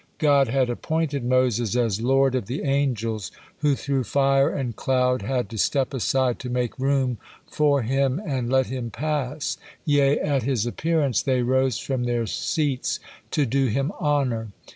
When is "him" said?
7.83-8.19, 8.65-8.89, 13.67-13.91